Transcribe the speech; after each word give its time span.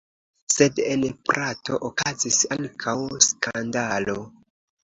Sed 0.53 0.79
en 0.95 1.03
Prato 1.31 1.77
okazis 1.89 2.39
ankaŭ 2.57 2.97
skandalo. 3.27 4.19